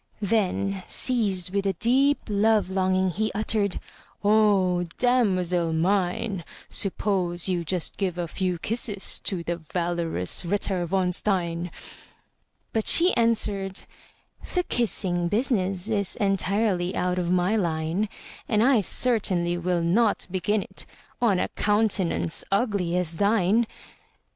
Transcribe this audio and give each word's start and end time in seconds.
Then, 0.19 0.81
seized 0.87 1.53
with 1.53 1.67
a 1.67 1.73
deep 1.73 2.21
love 2.27 2.71
longing, 2.71 3.11
He 3.11 3.31
uttered, 3.35 3.79
"O 4.23 4.81
damosel 4.97 5.73
mine, 5.73 6.43
Suppose 6.69 7.47
you 7.47 7.63
just 7.63 7.97
give 7.97 8.17
a 8.17 8.27
few 8.27 8.57
kisses 8.57 9.19
To 9.19 9.43
the 9.43 9.57
valorous 9.57 10.43
Ritter 10.43 10.87
von 10.87 11.11
Stein!" 11.13 11.69
But 12.73 12.87
she 12.87 13.15
answered, 13.15 13.81
"The 14.55 14.63
kissing 14.63 15.27
business 15.27 15.87
Is 15.87 16.15
entirely 16.15 16.95
out 16.95 17.19
of 17.19 17.29
my 17.29 17.55
line; 17.55 18.09
And 18.49 18.63
I 18.63 18.79
certainly 18.79 19.55
will 19.55 19.83
not 19.83 20.25
begin 20.31 20.63
it 20.63 20.87
On 21.21 21.37
a 21.37 21.47
countenance 21.49 22.43
ugly 22.51 22.97
as 22.97 23.17
thine!" 23.17 23.67